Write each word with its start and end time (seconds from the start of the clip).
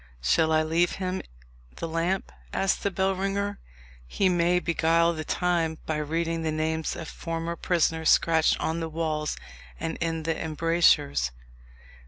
"Shall 0.23 0.51
I 0.51 0.63
leave 0.63 0.93
him 0.93 1.21
the 1.75 1.87
lamp?" 1.87 2.31
asked 2.51 2.81
the 2.81 2.89
bellringer; 2.89 3.59
"he 4.07 4.29
may 4.29 4.57
beguile 4.59 5.13
the 5.13 5.23
time 5.23 5.77
by 5.85 5.97
reading 5.97 6.41
the 6.41 6.51
names 6.51 6.95
of 6.95 7.07
former 7.07 7.55
prisoners 7.55 8.09
scratched 8.09 8.59
on 8.59 8.79
the 8.79 8.89
walls 8.89 9.37
and 9.79 9.97
in 9.97 10.23
the 10.23 10.35
embrasures." 10.35 11.29